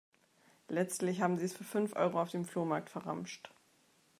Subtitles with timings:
[0.67, 3.51] Letztlich haben sie es für fünf Euro auf dem Flohmarkt verramscht.